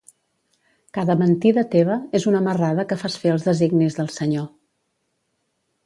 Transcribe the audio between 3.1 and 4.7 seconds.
fer als designis del Senyor.